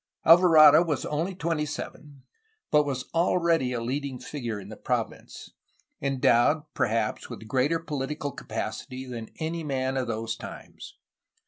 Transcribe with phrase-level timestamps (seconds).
[0.25, 2.23] Alvarado was only twenty seven,
[2.71, 5.51] but was already a leading figure in the province,
[6.01, 10.95] endowed perhaps with greater political capacity than any man of those times.